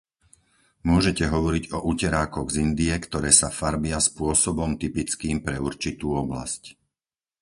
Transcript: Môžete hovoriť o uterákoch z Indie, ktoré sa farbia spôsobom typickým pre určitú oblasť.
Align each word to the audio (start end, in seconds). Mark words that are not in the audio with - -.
Môžete 0.91 1.25
hovoriť 1.35 1.65
o 1.77 1.85
uterákoch 1.91 2.47
z 2.51 2.55
Indie, 2.65 2.95
ktoré 3.05 3.29
sa 3.39 3.49
farbia 3.59 3.99
spôsobom 4.09 4.69
typickým 4.83 5.37
pre 5.45 5.55
určitú 5.69 6.07
oblasť. 6.23 6.63